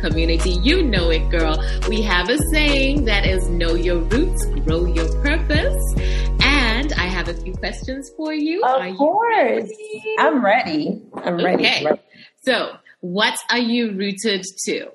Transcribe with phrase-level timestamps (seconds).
[0.00, 0.50] community.
[0.62, 1.56] You know it, girl.
[1.88, 5.94] We have a saying that is know your roots, grow your purpose.
[6.42, 8.62] And I have a few questions for you.
[8.62, 9.68] Of are course.
[9.68, 10.16] You ready?
[10.18, 11.02] I'm ready.
[11.14, 11.66] I'm ready.
[11.66, 12.00] Okay.
[12.42, 14.90] So, what are you rooted to?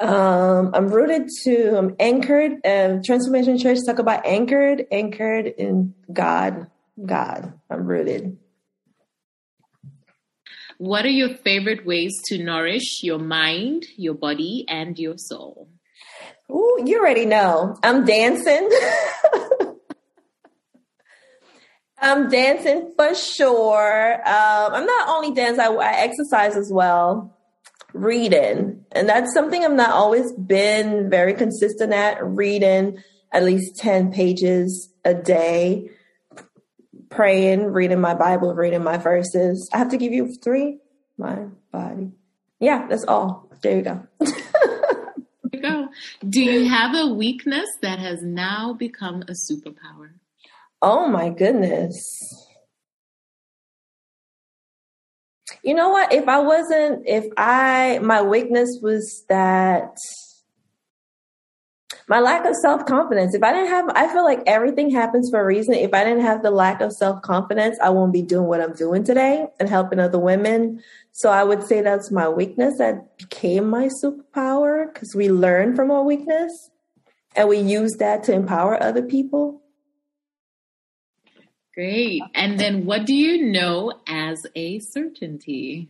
[0.00, 2.52] Um, I'm rooted to, I'm anchored.
[2.64, 6.66] Um, Transformation Church talk about anchored, anchored in God.
[7.04, 7.52] God.
[7.70, 8.36] I'm rooted.
[10.78, 15.68] What are your favorite ways to nourish your mind, your body, and your soul?
[16.50, 17.76] Ooh, you already know.
[17.82, 18.68] I'm dancing.
[21.98, 24.14] I'm dancing for sure.
[24.14, 27.34] Um, I'm not only dance, I, I exercise as well.
[27.94, 28.84] Reading.
[28.92, 32.22] And that's something I've not always been very consistent at.
[32.22, 33.02] Reading
[33.32, 35.90] at least 10 pages a day
[37.14, 39.68] praying, reading my Bible, reading my verses.
[39.72, 40.78] I have to give you three.
[41.16, 42.10] My body.
[42.58, 43.48] Yeah, that's all.
[43.62, 44.06] There you go.
[44.18, 45.14] there
[45.52, 45.88] you go.
[46.28, 50.10] Do you have a weakness that has now become a superpower?
[50.82, 52.04] Oh my goodness.
[55.62, 56.12] You know what?
[56.12, 59.96] If I wasn't, if I, my weakness was that
[62.08, 63.34] my lack of self confidence.
[63.34, 65.74] If I didn't have, I feel like everything happens for a reason.
[65.74, 68.74] If I didn't have the lack of self confidence, I won't be doing what I'm
[68.74, 70.82] doing today and helping other women.
[71.12, 75.90] So I would say that's my weakness that became my superpower because we learn from
[75.90, 76.70] our weakness
[77.34, 79.62] and we use that to empower other people.
[81.74, 82.22] Great.
[82.34, 85.88] And then what do you know as a certainty?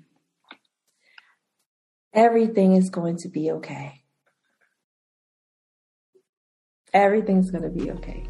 [2.15, 4.04] Everything is going to be okay
[6.95, 8.25] everything's going to be okay.